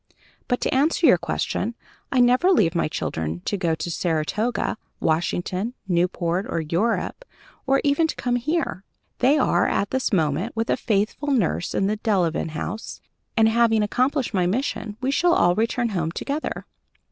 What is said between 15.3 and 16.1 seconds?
all return